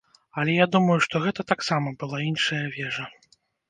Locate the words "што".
1.07-1.23